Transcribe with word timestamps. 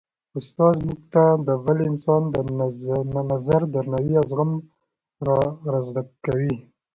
استاد 0.39 0.75
موږ 0.87 0.99
ته 1.13 1.23
د 1.47 1.49
بل 1.65 1.77
انسان 1.89 2.21
د 3.13 3.15
نظر 3.31 3.61
درناوی 3.73 4.13
او 4.21 4.25
زغم 4.31 4.51
را 5.71 5.79
زده 5.87 6.03
کوي. 6.25 6.55